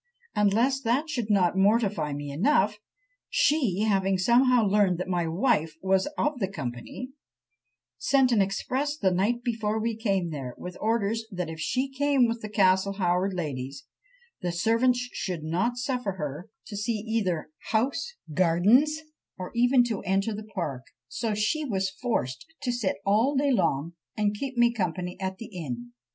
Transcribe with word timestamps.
and 0.35 0.51
lest 0.51 0.83
that 0.83 1.07
should 1.11 1.29
not 1.29 1.55
mortify 1.55 2.11
me 2.11 2.31
enough, 2.31 2.79
she 3.29 3.81
having 3.87 4.17
somehow 4.17 4.65
learned 4.65 4.97
that 4.97 5.07
my 5.07 5.27
wife 5.27 5.75
was 5.83 6.07
of 6.17 6.39
the 6.39 6.47
company, 6.47 7.11
sent 7.99 8.31
an 8.31 8.41
express 8.41 8.97
the 8.97 9.11
night 9.11 9.43
before 9.43 9.77
we 9.79 9.95
came 9.95 10.31
there, 10.31 10.55
with 10.57 10.75
orders 10.81 11.27
that 11.31 11.51
if 11.51 11.59
she 11.59 11.87
came 11.87 12.25
with 12.27 12.41
the 12.41 12.49
Castle 12.49 12.93
Howard 12.93 13.35
ladies, 13.35 13.85
the 14.41 14.51
servants 14.51 15.07
should 15.13 15.43
not 15.43 15.77
suffer 15.77 16.13
her 16.13 16.49
to 16.65 16.75
see 16.75 16.93
either 16.97 17.51
house, 17.69 18.15
gardens, 18.33 19.01
or 19.37 19.51
even 19.53 19.83
to 19.83 20.01
enter 20.01 20.33
the 20.33 20.47
park: 20.55 20.87
so 21.07 21.35
she 21.35 21.63
was 21.63 21.91
forced 21.91 22.47
to 22.63 22.71
sit 22.71 22.95
all 23.05 23.35
day 23.35 23.51
long 23.51 23.93
and 24.17 24.33
keep 24.33 24.57
me 24.57 24.73
company 24.73 25.15
at 25.19 25.37
the 25.37 25.45
inn!" 25.55 25.91